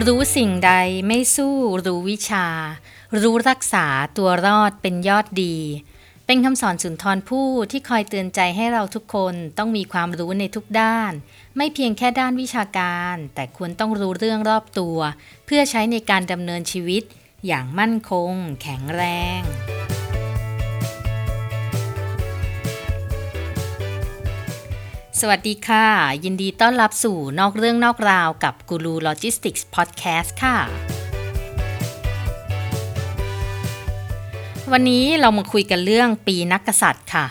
[0.00, 0.72] รู้สิ่งใด
[1.06, 1.56] ไม่สู้
[1.86, 2.46] รู้วิชา
[3.20, 5.56] รู้รักษาตัวรอดเป็นยอดดี
[6.26, 11.12] เป็นคำสอนสุนทรผู้ที่คอยเตือนใจให้เราทุกคนต้องมีความรู้ในทุกด้าน
[11.56, 14.98] ไม่เพียงแค่ด้านวิชาการ แต่ควรต้องรู้เรื่องรอบตัว
[15.46, 17.02] เพื่อใช้ในการดำเนินชีวิต
[17.46, 18.32] อย่างมั่นคง
[18.62, 19.02] แข็งแร
[19.40, 19.40] ง
[25.24, 25.86] สวัสดีค่ะ
[26.24, 30.56] ยินดีต้อนรับสู่นอกเรื่องนอกราวกับกูรูโลจิสติกส์พอดแคสต์ค่ะ
[34.72, 37.26] วันนี้เรามาคุยกันเรื่องปีนักกษัตริย์ค่ะ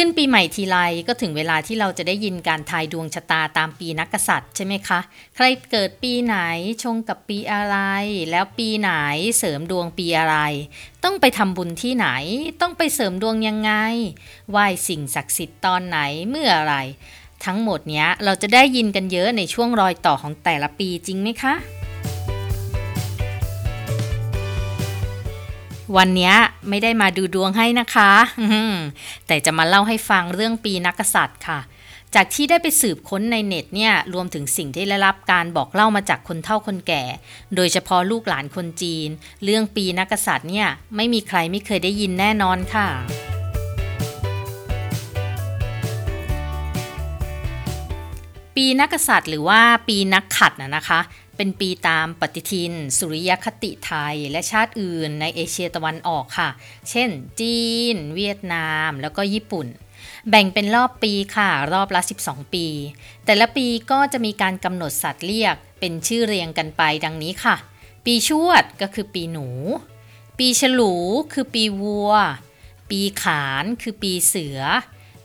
[0.00, 0.78] ขึ้นปีใหม่ทีไร
[1.08, 5.00] ก็ถึงเวลาที่เราจะได้ยินการทายดวงชะตาตามปีนักกษัตริย์ใช่ไหมคะ
[5.36, 6.36] ใครเกิดปีไหน
[6.82, 7.76] ชงกับปีอะไร
[8.30, 8.92] แล้วปีไหน
[9.38, 10.36] เสริมดวงปีอะไร
[11.04, 12.08] ต้องไปทำบุญที่ไหน
[12.60, 13.72] ต้องไปเสริมดวงยังไง
[14.50, 16.76] ไหว้สิ่งศักดิ์สิทธิ์ตอนไหนเมื่ออะไร
[17.44, 21.54] ทั้งหมดเนี้ยเราจะได้ยินกันเยอะในช่วงรอยต่อของแต่ละปีจริงไหมคะ
[25.96, 26.32] วันนี้
[26.68, 28.10] ไม่ได้มาดูดวงให้นะคะ
[29.26, 31.60] แต่จะมาเล่าให้ฟังเรื่องปีนักกษัตริย์ค่ะ
[32.14, 37.02] จากที่ได้ไปสืบค้นในเน็ตเนี่ย รวมถึงสิ่งที่ได้รับการบอกเล่ามาจากคนเฒ่าคนแก่
[37.56, 39.08] โดยเฉพาะลูกหลานคนจีน
[39.44, 42.88] เรื่องปีนักกษัตริย์เนี่ย ไม่มีใครไม่เคยได้ยินแน่นอนค่ะ
[48.56, 51.00] ปีนักกษัตริย์หรือว่าปีนักขัดนะนะคะ
[51.36, 56.48] เป็นปีตามปฏิทิน สุริยคติไทยและชาติอื่นในเอเชียตะวันออกค่ะ
[56.90, 57.60] เช่น จี
[57.94, 59.66] น เวียดนาม แล้วก็ญี่ปุ่น
[60.28, 62.66] แบ่งเป็นรอบปีค่ะ รอบละ 12 ปี
[63.24, 67.56] แต่ละปีก็จะมีการกำหนดสัตว์เรียก เป็นชื่อเรียงกันไปดังนี้ค่ะ
[68.04, 69.48] ปีชวดก็คือปีหนู
[70.38, 70.94] ปีฉลู
[71.32, 72.12] คือปีวัว
[72.90, 74.60] ปีขานคือปีเสือ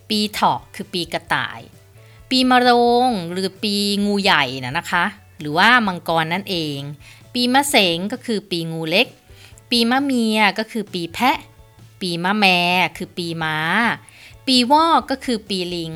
[0.09, 1.61] ปีเถาะคือปีกระต่าย
[2.29, 2.69] ปีมะโร
[3.07, 3.75] งหรือปี
[4.05, 5.05] งูใหญ่นะนะคะ
[5.41, 6.79] หรือว่ามังกรนั่นเอง
[7.33, 9.07] ปีมะเสงก็คือปีงูเล็ก
[9.69, 11.37] ปีมะเมียก็คือปีแพะ
[12.01, 12.45] ปีมะแม
[12.97, 13.57] คือปีม้า
[14.47, 15.93] ปีวอกก็คือปีลิง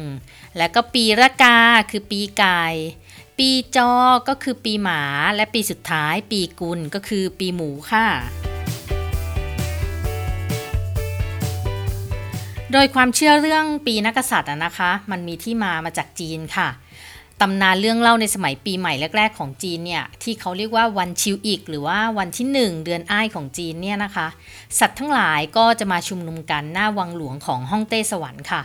[0.57, 1.57] แล้วก็ปีระกา
[1.91, 2.63] คือปีไก่
[3.37, 3.91] ปีจอ
[4.27, 5.01] ก็คือปีหมา
[5.35, 8.07] และปีสุดท้ายปีกุลก็คือปีหมูค่ะ
[12.71, 16.69] โดยความเชื่อเรื่องปีนักกษัตริย์นะคะ มันมีที่มามาจากจีนค่ะ
[17.41, 24.27] ตำนานเรื่องเล่าในสมัยปีใหม่แรก ๆ ของจีนเนี่ยที่เขาเรียกว่าวันชิวอีก หรือว่าวันที่ 1 เดือนอ้ายของจีนเนี่ยนะคะ
[24.79, 28.61] สัตว์ทั้งหลายก็จะมาชุมนุมกันหน้าวังหลวงของฮ่องเต้สวรรค์ค่ะ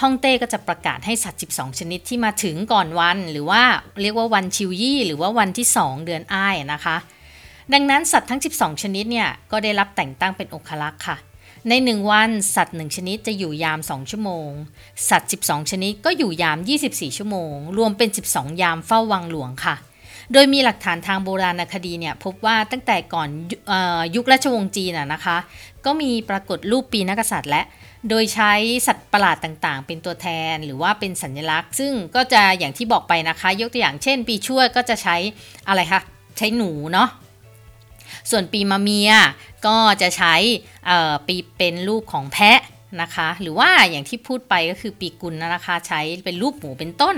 [0.00, 3.62] ฮ่องเต้ก็จะประกาศให้สัตว์ 12 ชนิดที่มาถึงก่อนวัน หรือว่า
[4.02, 6.96] เรียกว่าวันชิวยี่ หรือว่าวันที่ 2 เดือนอ้ายนะคะ
[7.72, 11.16] ดังนั้นสัตว์ทั้ง 12 ชนิดเนี่ยก็ได้รับแต่งตั้งเป็นองคลักษ์ค่ะ
[11.68, 14.50] ในหนึ่งวัน สัตว์หนึ่งชนิดจะอยู่ยาม 2 ชั่วโมง
[15.10, 19.74] สัตว์ 12 ชนิดก็อยู่ยาม 24 ชั่วโมง รวมเป็น 12 ยามเฝ้าวังหลวงค่ะ
[20.32, 23.28] โดยมีหลักฐานทางโบราณคดีเนี่ยพบว่าตั้งแต่ก่อน
[23.70, 25.36] ออยุคราชวงศ์จีนนะคะ
[25.84, 27.62] ก็มีปรากฏรูปปีนักกษัตริย์และ
[28.08, 28.52] โดยใช้
[28.86, 35.16] สัตว์ประหลาดต่างๆ เป็นตัวแทนหรือว่าเป็นสัญลักษณ์ ซึ่งก็จะอย่างที่บอกไปนะคะ ยกตัวอย่างเช่น ปีชวดก็จะใช้
[35.68, 36.00] อะไรคะ
[36.38, 37.08] ใช้หนูเนาะ
[38.30, 39.12] ส่วนปีมะเมีย
[39.66, 40.34] ก็จะใช้
[41.26, 42.60] ปีเป็นรูปของแพะ
[43.02, 47.16] นะคะ หรือว่าอย่างที่พูดไปก็คือปีกุลนะคะใช้เป็นรูปหมูเป็นต้น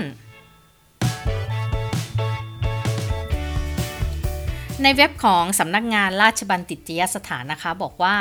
[4.83, 8.15] ในเว็บของสำนักงานราชบัณฑิตยสถานนะคะ บอกว่า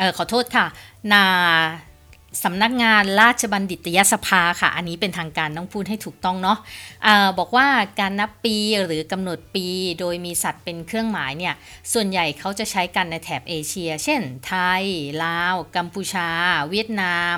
[0.00, 0.66] ออขอโทษค่ะ
[1.12, 1.24] นา
[2.42, 7.68] สำนักงานราชบัณฑิตยสภาค่ะ อันนี้เป็นทางการต้องพูดให้ถูกต้องเนาะะบอกว่า
[8.00, 9.66] การนับปีหรือกำหนดปี
[10.00, 11.54] โดยมีสัตว์เป็นเครื่องหมายเนี่ย
[11.92, 14.84] ส่วนใหญ่เขาจะใช้กันในแถบเอเชีย เช่น ไทย
[15.24, 16.28] ลาว กัมพูชา
[16.70, 17.36] เวียดนาม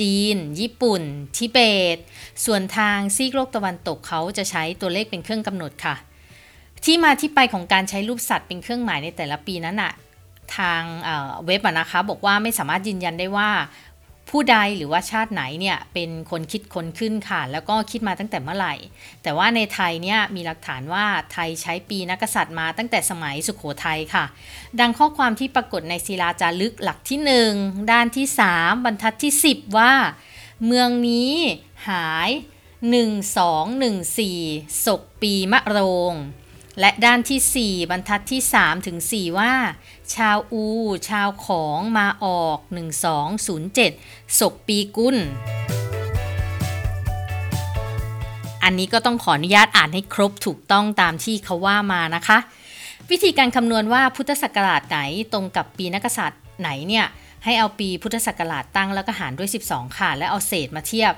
[0.00, 1.02] จีน ญี่ปุ่น
[1.36, 1.58] ทิเบ
[1.96, 1.98] ต
[2.44, 5.94] ส่วนทางซีกโลกตะวันตกเขาจะใช้ตัวเลขเป็นเครื่องกำหนดค่ะ
[6.84, 9.94] ที่มาที่ไปของการใช้รูปสัตว์เป็นเครื่องหมายในแต่ละปีนั้นอะ
[10.56, 10.82] ทาง
[11.46, 13.50] เว็บนะคะบอกว่าไม่สามารถยืนยันได้ว่า
[14.30, 18.74] ผู้ใดหรือว่าชาติไหนเนี่ยเป็นคนคิดคนขึ้นค่ะ แล้วก็คิดมาตั้งแต่เมื่อไหร่
[19.22, 24.24] แต่ว่าในไทยเนี่ยมีหลักฐานว่าไทยใช้ปีนักษัตริย์มาตั้งแต่สมัยสุขโขทัยค่ะ
[24.80, 27.20] ดังข้อความที่ปรากฏในศิลาจารึกหลักที่
[27.54, 28.26] 1 ด้านที่
[28.56, 29.92] 3 บรรทัดที่ 10 ว่า
[30.66, 31.32] เมืองนี้
[31.88, 32.30] หาย
[33.16, 35.78] 1214ศกปีมะโร
[36.12, 36.14] ง
[36.80, 39.52] และด้านที่ 4 บรรทัดที่3ถึง4ว่า
[40.16, 40.64] ชาวอู
[41.08, 42.58] ชาวของมาออก
[43.48, 45.16] 1207ศกปีกุล
[48.64, 52.38] อันนี้ก็ต้องขออนุญาตอ่านให้ครบถูกต้องตามที่เขาว่ามานะคะ
[53.10, 54.98] วิธีการคำนวณว่าพุทธศักราชไหน
[55.32, 57.06] ตรงกับปีนักษัตริย์ไหนเนี่ย
[57.44, 61.12] ให้เอาปีพุทธศักราชตั้งแล้วก็หารด้วย 12 ค่ะ แล้วเอาเศษมาเทียบ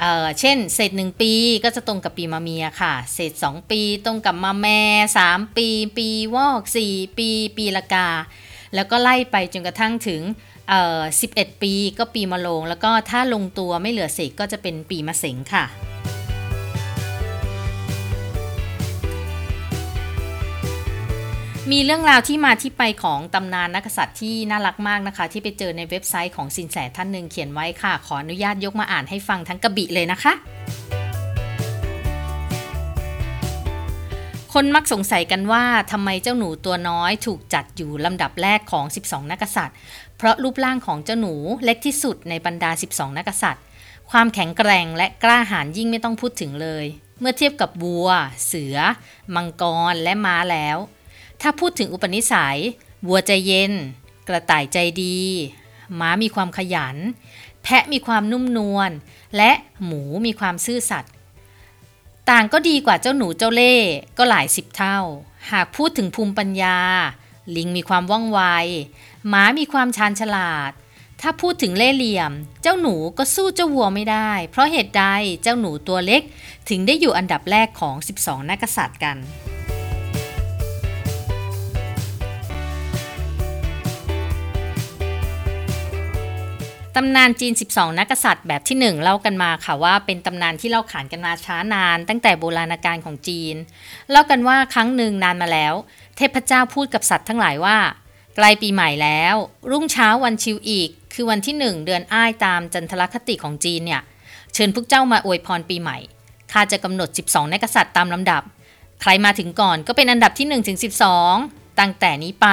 [0.00, 1.32] เอ่อเช่น เศษ1ปี
[1.64, 4.80] ก็จะตรงกับปีมะเมียค่ะ เศษ2ปีตรงกับมะแม่
[5.22, 5.68] 3ปี
[5.98, 8.08] ปีวอก4ปี ปีละกา
[8.74, 10.22] แล้วก็ไล่ไปจนกระทั่งถึง
[10.68, 11.00] เอ่อ
[11.32, 15.64] 11 ปีก็ปีมะโรงแล้วก็ถ้าลงตัวไม่เหลือเศษก็จะเป็นปีมะเสงค่ะ
[21.74, 30.32] มีเรื่องราวที่มาที่ไปของตำนานนักษัตริย์ที่น่ารักมากนะคะ ที่ไปเจอในเว็บไซต์ของสินแสท่านหนึ่งเขียนไว้ค่ะ ขออนุญาตยกมาอ่านให้ฟังทั้งกระบิเลยนะคะ
[34.52, 39.76] คนมักสงสัยกันว่าทำไมเจ้าหนูตัวน้อยถูกจัดอยู่ลำดับแรกของ 12 นักษัตริย์
[40.16, 41.34] เพราะรูปร่างของเจ้าหนู
[41.64, 43.64] เล็กที่สุดในบรรดา 12 นักกษัตริย์
[44.10, 46.84] ความแข็งแกร่งและกล้าหาญยิ่งไม่ต้องพูดถึงเลย
[47.20, 48.08] เมื่อเทียบกับวัว
[48.46, 48.76] เสือ
[49.34, 50.78] มังกรและม้าแล้ว
[51.40, 52.58] ถ้าพูดถึงอุปนิสัย
[53.08, 53.72] วัวใจเย็น
[54.28, 55.18] กระต่ายใจดี
[56.00, 56.96] ม้ามีความขยัน
[57.62, 58.90] แพะมีความนุ่มนวล
[59.36, 59.50] และ
[59.84, 61.12] หมูมีความซื่อสัตย์
[62.30, 63.74] ต่างก็ดีกว่าเจ้าหนูเจ้าเล่
[64.18, 64.98] ก็หลายสิบเท่า
[65.50, 66.78] หากพูดถึงภูมิปัญญา
[67.56, 68.40] ลิงมีความว่องไว
[69.32, 70.72] ม้ามีความชาญฉลาด
[71.20, 72.32] ถ้าพูดถึงเล่ห์เหลี่ยม
[72.62, 75.04] เจ้าหนูก็สู้เจ้าวัวไม่ได้ เพราะเหตุใด
[75.42, 76.22] เจ้าหนูตัวเล็ก
[76.68, 79.16] ถึงได้อยู่อันดับแรกของ 12 นักกษัตริย์กัน
[87.00, 93.56] ตำนานจีน 12 นักษัตริย์แบบที่ 1 เล่ากันมาค่ะว่าเป็นตำนานที่เล่าขานกันมาช้านาน ตั้งแต่โบราณกาลของจีน
[94.10, 95.74] เล่ากันว่าครั้งหนึ่งนานมาแล้ว
[96.16, 97.78] เทพเจ้าพูดกับสัตว์ทั้งหลายว่า
[98.36, 99.34] ใกล้ปีใหม่แล้ว
[99.70, 104.02] รุ่งเช้าวันชิวอีก คือวันที่ 1 เดือนอ้ายตามจันทรคติของจีนเนี่ย
[104.54, 105.98] เชิญพวกเจ้ามาอวยพรปีใหม่
[106.52, 108.42] ข้าจะกำหนด 12 นักษัตริย์ตามลำดับ
[109.00, 110.78] ใครมาถึงก่อนก็เป็นอันดับที่1ถึง
[111.28, 112.46] 12 ตั้งแต่นี้ไป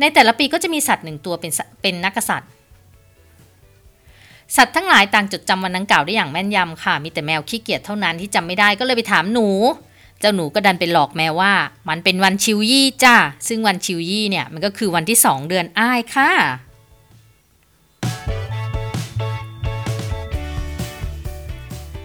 [0.00, 1.52] ในแต่ละปีก็จะมีสัตว์หนึ่งตัวเป็น
[1.82, 2.50] เป็นนักกษัตริย์
[4.56, 9.48] สัตว์ทั้งหลายต่างจดจำวันดังกล่าวได้อย่างแม่นยำค่ะ มีแต่แมวขี้เกียจเท่านั้นที่จำไม่ได้ก็เลยไปถามหนู
[10.20, 11.52] เจ้าหนูก็ดันไปหลอกแมวว่า
[11.88, 13.16] มันเป็นวันชิวยี่จ้า
[13.48, 16.30] ซึ่งวันชิวยี่เนี่ยมันก็คือวันที่สองเดือนอ้ายค่ะ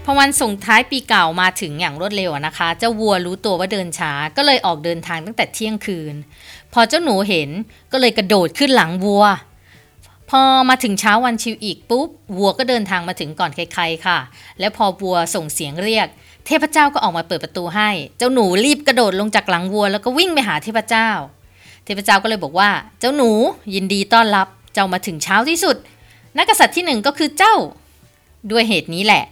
[0.04, 6.14] พอวันส่งท้ายปีเก่ามาถึงอย่างรวดเร็วนะคะ เจ้าวัวรู้ตัวว่าเดินช้าก็เลยออกเดินทางตั้งแต่เที่ยงคืน
[6.72, 7.50] พอเจ้าหนูเห็น
[7.92, 9.24] ก็เลยกระโดดขึ้นหลังวัว
[10.30, 14.18] พอมาถึงเช้าวันชิวอีกปุ๊บวัวก็เดินทางมาถึงก่อนใครๆค่ะ
[14.60, 16.08] แล้วพอวัวส่งเสียงเรียก
[16.46, 21.10] เทพเจ้าก็ออกมาเปิดประตูให้ เจ้าหนูรีบกระโดดลงจากหลังวัว แล้วก็วิ่งไปหาเทพเจ้า
[21.84, 23.30] เทพเจ้าก็เลยบอกว่า เจ้าหนู
[23.74, 25.76] ยินดีต้อนรับ เจ้ามาถึงเช้าที่สุด
[26.38, 27.54] นักกษัตริย์ที่หนึ่งก็คือเจ้า
[28.50, 29.24] ด้วยเหตุนี้แหละ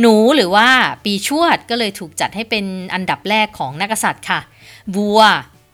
[0.00, 0.68] หนูหรือว่า
[1.04, 4.40] ปีชวดก็เลยถูกจัดให้เป็นอันดับแรกของนักกษัตริย์ค่ะ
[4.96, 5.20] วัว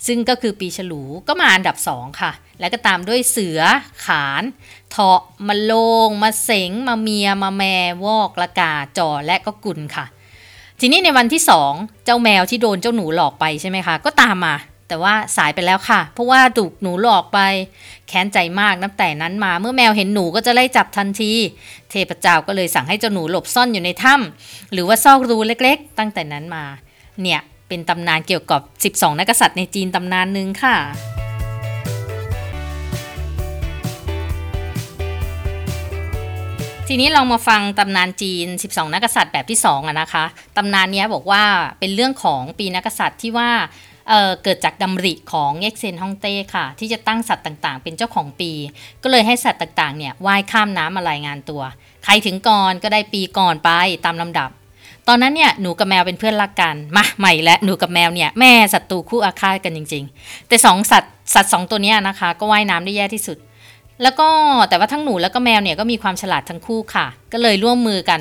[0.07, 3.61] ซึ่งก็คือปีฉลูก็มาอันดับสองค่ะ แล้วก็ตามด้วยเสือ
[4.05, 4.43] ขาน
[4.91, 5.73] เถาะมาโล
[6.07, 7.65] ง มาเสง มาเมีย มาแม
[8.05, 10.07] วอกละกาจอและก็กุลค่ะ
[10.81, 11.73] ทีนี้ในวันที่สอง
[12.05, 14.57] เจ้าแมวที่โดนเจ้าหนูหลอกไปใช่ไหมคะ ก็ตามมา
[14.89, 17.39] แต่ว่าสายไปแล้วค่ะ เพราะว่าถูกหนูหลอกไป
[18.09, 21.33] แค้นใจมากนับแต่นั้นมา เมื่อแมวเห็นหนูก็จะไล่จับทันที
[21.91, 26.65] เทพเจ้าก็เลยสั่งให้เจ้าหนูหลบซ่อนอยู่ในถ้ำหรือว่าซอกรูเล็กๆ ตั้งแต่นั้นมา
[27.23, 28.61] เนี่ยเป็นตำนานเกี่ยวกับ
[28.95, 30.77] 12 นักกษัตริย์ในจีนตำนานหนึ่งค่ะ
[36.89, 40.25] ทีนี้ลองมาฟังตำนานจีน 12 นักษัตริย์แบบที่2อะนะคะ
[40.57, 41.43] ตำนานนี้บอกว่า
[41.79, 43.51] เป็นเรื่องของปีนักษัตริย์ที่ว่า
[44.09, 48.51] เเกิดจากดำริของเอ็กเซนฮ่องเต้ค่ะ ที่จะตั้งสัตว์ต่างๆ เป็นเจ้าของปี
[49.03, 51.63] ก็เลยให้สัตว์ต่างๆเนี่ยว่ายข้ามน้ำมารายงานตัว
[52.05, 53.71] ใครถึงก่อนก็ได้ปีก่อนไป
[54.05, 54.51] ตามลำดับ
[55.09, 63.39] ตอนนั้นเนี่ยหนูกับแมวเป็นเพื่อนรักกันมาใหม่และหนูกับแมวเนี่ยแม่ศัตรูคู่อาฆาตกันจริง ๆ แต่สองสัตว์สัตว์สองตัวนี้นะคะ ก็ว่ายน้ำได้แย่ที่สุด
[64.05, 64.29] แล้วก็
[64.69, 68.21] แต่ว่าทั้งหนูแล้วก็แมวเนี่ยก็มีความฉลาดทั้งคู่ค่ะ ก็เลยร่วมมือกัน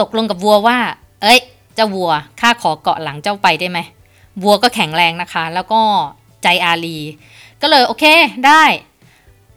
[0.00, 0.78] ตกลงกับวัวว่า
[1.22, 1.40] เอ้ย
[1.74, 3.78] เจ้าวัวข้าขอเกาะหลังเจ้าไปได้ไหม
[4.42, 5.80] วัวก็แข็งแรงนะคะ แล้วก็
[6.42, 6.98] ใจอารี
[7.62, 8.04] ก็เลยโอเค
[8.46, 8.64] ได้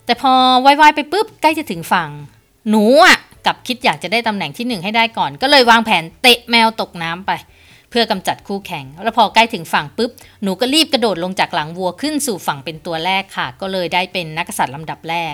[0.05, 0.33] แต่พอ
[0.65, 2.09] ว่ายๆไปปุ๊บใกล้จะถึงฝั่ง
[2.69, 7.31] หนูอะกับคิดอยากจะได้ตำแหน่งที่หนึ่งให้ได้ก่อน ก็เลยวางแผนเตะแมวตกน้ำไป
[7.89, 10.11] เพื่อกำจัดคู่แข่ง แล้วพอใกล้ถึงฝั่งปุ๊บ
[10.43, 15.33] หนูก็รีบกระโดดลงจากหลังวัวขึ้นสู่ฝั่งเป็นตัวแรกค่ะ ก็เลยได้เป็นนักกษัตริย์ลำดับแรก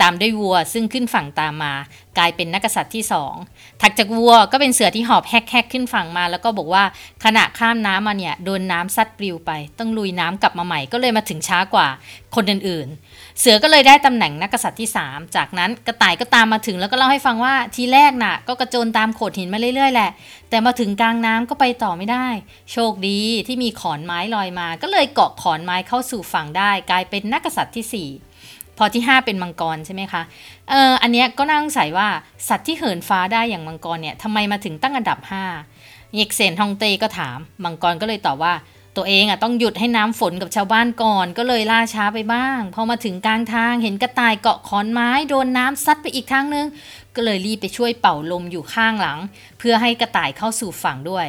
[0.00, 1.74] ตามด้วยวัวซึ่งขึ้นฝั่งตามมา
[2.18, 3.34] กลายเป็นนักกษัตริย์ที่สอง
[3.80, 6.84] ถัดจากวัวก็เป็นเสือที่หอบแฮกๆขึ้นฝั่งมา แล้วก็บอกว่า
[7.24, 11.88] ขณะข้ามน้ำมาเนี่ยโดนน้ำซัดปลิวไป ต้องลุยน้ำกลับมาใหม่ก็เลยมาถึงช้ากว่า
[12.34, 20.10] คนอื่นๆ เสือก็เลยได้ตำแหน่งนักกษัตริย์ที่ 3 จากนั้นกระต่ายก็ตามมาถึงแล้วก็เล่าให้ฟังว่าทีแรกน่ะ ก็กระโจนตามโขดหินมาเรื่อยๆแหละ
[20.50, 22.26] แต่มาถึงกลางน้ำก็ไปต่อไม่ได้
[22.72, 30.22] โชคดีที่มีขอนไม้ลอยมา ก็เลยเกาะขอนไม้เข้าสู่ฝั่งได้ กลายเป็นนักกษัตริย์ที่ 4พอที่ 5 เป็นมังกรใช่ไหมคะ
[30.70, 32.08] เอออันเนี้ยก็น่าสงสัยว่า
[32.48, 35.18] สัตว์ที่เหินฟ้าได้อย่างมังกรเนี่ยทำไมมาถึงตั้งอันดับ
[35.66, 38.52] 5เยกเซนทองเตก็ถาม มังกรก็เลยตอบว่า
[38.96, 46.66] ตัวเองอะต้องหยุดให้น้ำฝนกับชาวบ้านก่อนก็เลยล่าช้าไปบ้าง พอมาถึงกลางทางเห็นกระต่ายเกาะขอนไม้โดนน้ำซัดไปอีกทางนึง
[47.14, 49.18] ก็เลยรีบไปช่วยเป่าลมอยู่ข้างหลัง
[49.58, 51.26] เพื่อให้กระต่ายเข้าสู่ฝั่งด้วย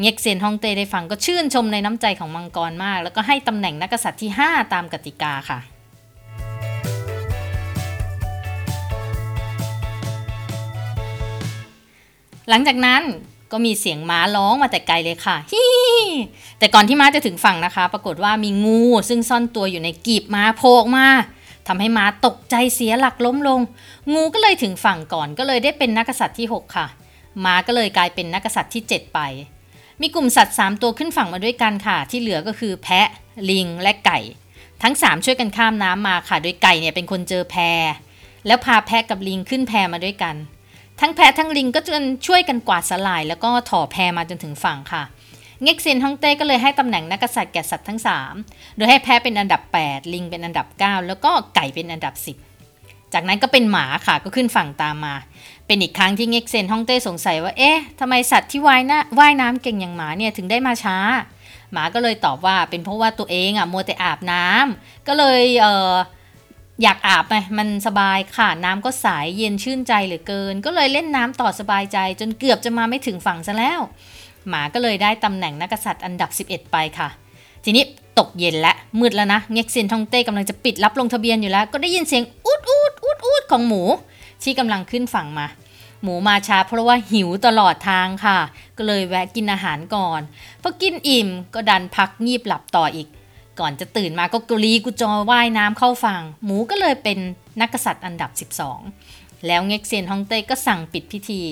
[0.00, 5.58] เง็กเซนฮองเต้ได้ฟังก็ชื่นชมในน้ำใจของมังกรมาก แล้วก็ให้ตำแหน่งนักษัตริย์ที่ 5 ตามกติกาค่ะ
[12.48, 13.02] หลังจากนั้น
[13.52, 15.64] ก็มีเสียงม้าร้องมาแต่ไกลเลยค่ะฮิ
[16.58, 21.08] แต่ก่อนที่ม้าจะถึงฝั่งนะคะ ปรากฏว่ามีงูซึ่งซ่อนตัวอยู่ในกีบม้าโผล่มา
[21.68, 23.60] ทำให้ม้าตกใจเสียหลักล้มลง
[24.12, 26.86] งูก็เลยถึงฝั่งก่อนก็เลยได้เป็นนักษัตริย์ที่ 6 ค่ะ
[27.44, 29.20] ม้าก็เลยกลายเป็นนักษัตริย์ที่ 7 ไป
[30.00, 33.08] มีกลุ่มสัตว์ 3 ตัวขึ้นฝั่งมาด้วยกันค่ะ ที่เหลือก็คือแพะ
[33.50, 34.18] ลิง และไก่
[34.82, 37.56] ทั้ง 3 ช่วยกันข้ามน้ำมาค่ะ โดยไก่เนี่ยเป็นคนเจอแพ
[38.46, 40.34] แล้วพาแพะกับลิงขึ้นแพมาด้วยกัน
[41.00, 45.02] ทั้งแพะทั้งลิงก็จนช่วยกันกวาดสลาย แล้วก็ถ่อแพมาจนถึงฝั่งค่ะ
[45.62, 48.00] เง็กซินฮ่องเต้ก็เลยให้ตำแหน่งนักษัตริย์แก่สัตว์ทั้ง
[48.40, 52.14] 3 โดยให้แพะเป็นอันดับ 8 ลิงเป็นอันดับ 9 แล้วก็ไก่เป็นอันดับ
[52.60, 55.14] 10 จากนั้นก็เป็นหมาค่ะก็ขึ้นฝั่งตามมา
[55.66, 60.98] เป็นอีกครั้งที่เง็กเซนฮ่องเต้สงสัยว่าเอ๊ะทำไมสัตว์ที่ว่ายน้าว่ายน้ำเก่งอย่างหมาเนี่ยถึงได้มาช้า
[61.72, 65.92] หมาก็เลยตอบว่าเป็นเพราะว่าตัวเองอะมัวแต่อาบน้ำก็เลยเอ่อ
[66.82, 73.80] อยากอาบไงมันสบายค่ะน้ำก็ใสยเย็นชื่นใจเหลือเกิน ก็เลยเล่นน้ำต่อสบายใจ จนเกือบจะมาไม่ถึงฝั่งซะแล้ว
[74.48, 77.08] หมาก็เลยได้ตำแหน่งนักษัตริย์อันดับ 11 ไปค่ะ
[77.64, 77.84] ทีนี้
[78.18, 83.82] ตกเย็นและมืดแล้วนะเง็กซินทองเต้กำลังจะปิดรับลงทะเบียนอยู่แล้ว ก็ได้ยินเสียงอุดอุดอุดอุดของหมู
[84.42, 85.46] ที่กำลังขึ้นฝั่งมา
[86.02, 88.38] หมูมาช้าเพราะว่าหิวตลอดทางค่ะ
[88.76, 90.20] ก็เลยแวะกินอาหารก่อน
[90.62, 93.08] พอกินอิ่มก็ดันพักงีบหลับต่ออีก
[93.60, 97.18] ก่อนจะตื่นมาก็กรีกุจอว่ายน้ำเข้าฝั่งหมูก็เลยเป็น
[97.60, 98.30] นักษัตริย์อันดับ
[98.94, 101.42] 12 แล้วเง็กเซียนฮองเต้ก็สั่งปิดพิธี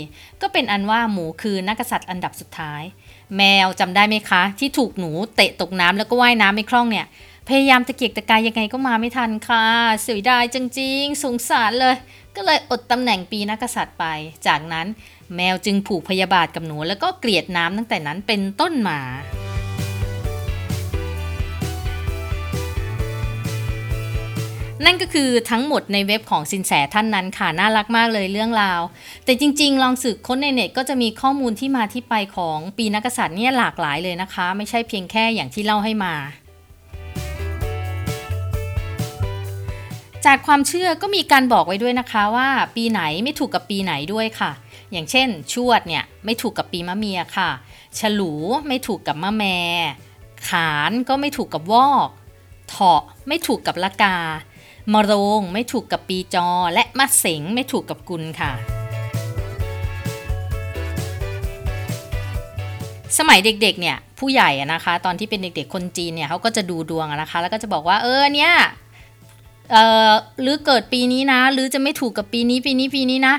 [0.41, 2.83] ก็เป็นอันว่าหมูคือนักษัตริย์อันดับสุดท้าย
[3.37, 7.07] แมวจำได้ไหมคะ ที่ถูกหนูเตะตกน้ำแล้วก็ว่ายน้ำไม่คล่องเนี่ย
[7.49, 9.65] พยายามตะเกียกตะกายยังไงก็มาไม่ทันค่ะ
[10.03, 11.97] เสียดายจริงๆ สงสารเลย
[12.37, 14.05] ก็เลยอดตำแหน่งปีนักษัตริย์ไป
[14.47, 14.87] จากนั้น
[15.37, 19.01] แมวจึงผูกพยาบาทกับหนูแล้วก็เกลียดน้ำตั้งแต่นั้นเป็นต้นมา
[24.85, 28.81] นั่นก็คือทั้งหมดในเว็บของสินแสท่านนั้นค่ะ น่ารักมากเลยเรื่องราว
[29.25, 36.15] แต่จริงๆ ลองสืบค้นในเน็ตก็จะมีข้อมูลที่มาที่ไปของปีนักษัตริย์เนี่ยหลากหลายเลยนะคะ ไม่ใช่เพียงแค่อย่างที่เล่าให้มา
[40.27, 44.53] จากความเชื่อก็มีการบอกไว้ด้วยนะคะว่าปีไหนไม่ถูกกับปีไหนด้วยค่ะ
[44.93, 47.51] อย่างเช่น ชวดเนี่ยไม่ถูกกับปีมะเมียค่ะ
[47.99, 48.33] ฉลู
[48.69, 49.45] ไม่ถูกกับมะแม
[50.49, 52.09] ขานก็ไม่ถูกกับวอก
[52.69, 54.17] เถาะไม่ถูกกับละกา
[54.93, 58.53] มะโรงไม่ถูกกับปีจอ และมะเสงไม่ถูกกับกุลค่ะ
[63.19, 68.53] สมัยเด็กๆเนี่ยผู้ใหญ่นะคะ ตอนที่เป็นเด็กๆคนจีนเนี่ยเขาก็จะดูดวงนะคะ แล้วก็จะบอกว่าเออเนี่ย
[69.73, 69.77] เอ
[70.09, 73.35] อหรือเกิดปีนี้นะ หรือจะไม่ถูกกับปีนี้ปีนี้ปีนี้นะ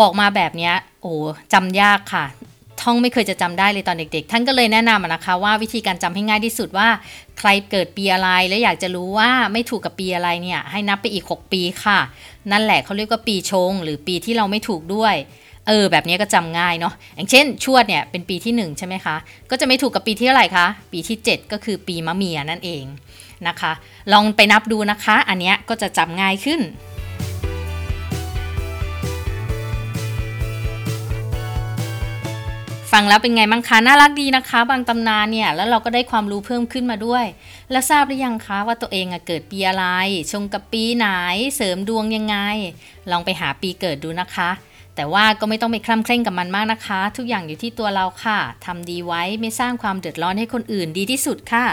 [0.00, 1.12] บอกมาแบบเนี้ยโอ้
[1.52, 2.26] จำยากค่ะ
[2.82, 6.88] ท่องไม่เคยจะจำได้เลยตอนเด็ก ๆ ท่านก็เลยแนะนำนะคะว่าวิธีการจำให้ง่ายที่สุดว่า
[7.38, 11.98] ใครเกิดปีอะไรแล้วอยากจะรู้ว่าไม่ถูกกับปีอะไรเนี่ยให้นับไปอีก 6 ปีค่ะ
[12.52, 15.14] นั่นแหละเขาเรียกว่าปีชง หรือปีที่เราไม่ถูกด้วย
[15.68, 19.16] เออแบบนี้ก็จำง่ายเนาะอย่างเช่น ชวดเนี่ยเป็นปีที่ 1 ใช่ไหมคะ
[19.50, 22.84] ก็จะไม่ถูกกับปีที่เท่าไหร่คะ ปีที่ 7 ก็คือปีมะเมียนั่นเอง
[23.48, 23.72] นะคะ
[24.12, 26.60] ลองไปนับดูนะคะ อันนี้ก็จะจำง่ายขึ้น
[32.92, 37.24] ฟังแล้วเป็นไงบ้างคะ น่ารักดีนะคะ บางตำนานเนี่ย แล้วเราก็ได้ความรู้เพิ่มขึ้นมาด้วย
[37.70, 39.84] แล้วทราบหรือยังคะว่าตัวเองอเกิดปีอะไร
[40.32, 41.06] ชงกับปีไหน
[41.56, 42.36] เสริมดวงยังไง
[43.10, 44.50] ลองไปหาปีเกิดดูนะคะ
[44.96, 51.66] แต่ว่าก็ไม่ต้องไปคล่ำเคร่งกับมันมากนะคะ ทุกอย่างอยู่ที่ตัวเราค่ะทำดีไว้ไม่สร้างความเดือดร้อนให้คนอื่นดีที่สุดค่ะ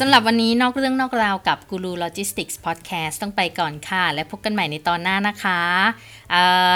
[0.00, 5.60] สำหรับวันนี้นอกเรื่องนอกราวกับกูรูโลจิสติกส์พอดแคสต์ต้องไปก่อนค่ะ และพบกันใหม่ในตอนหน้านะคะ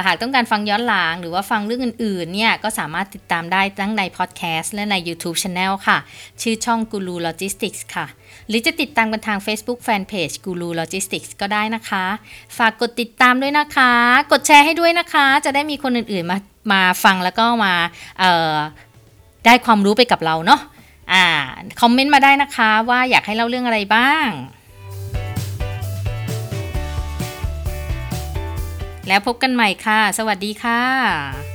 [0.06, 5.98] หากต้องการฟังย้อนหลังหรือว่าฟังเรื่องอื่นๆเนี่ยก็สามารถติดตามได้ทั้งในพอดแคสต์และใน YouTube Channel ค่ะ
[6.42, 8.06] ชื่อช่องกูรูโลจิสติกส์ค่ะ
[8.48, 12.04] หรือจะติดตามกันทาง Facebook Fanpage กูรูโลจิสติกส์ก็ได้นะคะ
[12.58, 13.92] ฝากกดติดตามด้วยนะคะ
[14.32, 16.38] กดแชร์ให้ด้วยนะคะ จะได้มีคนอื่นๆมา
[16.72, 17.74] มาฟังแล้วก็มา
[19.46, 20.62] ได้ความรู้ไปกับเราเนาะ
[21.12, 21.26] อ่า
[21.80, 24.28] คอมเมนต์มาได้นะคะว่าอยากให้เล่าเรื่องอะไรบ้าง
[29.08, 31.47] แล้วพบกันใหม่ค่ะ สวัสดีค่ะ